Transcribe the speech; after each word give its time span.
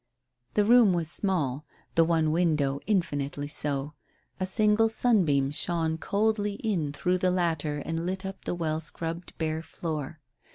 The 0.55 0.65
room 0.65 0.93
was 0.93 1.11
small, 1.11 1.63
the 1.93 2.03
one 2.03 2.31
window 2.31 2.79
infinitely 2.87 3.47
so. 3.47 3.93
A 4.39 4.47
single 4.47 4.89
sunbeam 4.89 5.51
shone 5.51 5.99
coldly 5.99 6.53
in 6.55 6.91
through 6.91 7.19
the 7.19 7.29
latter 7.29 7.77
and 7.77 8.03
lit 8.03 8.25
up 8.25 8.45
the 8.45 8.55
well 8.55 8.79
scrubbed 8.79 9.37
bare 9.37 9.61
floor. 9.61 10.19